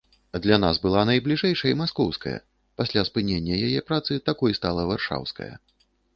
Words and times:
Для 0.43 0.55
нас 0.63 0.77
была 0.85 1.01
найбліжэйшай 1.09 1.75
маскоўская, 1.81 2.33
пасля 2.81 3.05
спынення 3.09 3.61
яе 3.69 3.79
працы 3.93 4.19
такой 4.33 4.51
стала 4.61 4.81
варшаўская. 4.95 5.53